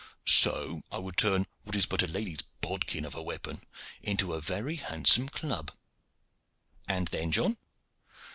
[0.25, 3.61] "So I would turn what is but a lady's bodkin of a weapon
[4.01, 5.71] into a very handsome club."
[6.87, 7.59] "And then, John?"